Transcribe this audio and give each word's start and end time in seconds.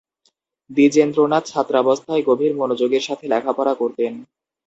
দ্বিজেন্দ্রনাথ 0.69 1.43
ছাত্রাবস্থায় 1.47 2.21
গভীর 2.27 2.53
মনোযোগের 2.55 3.03
সাথে 3.07 3.25
লেখাপড়া 3.27 3.73
করতেন। 3.73 4.13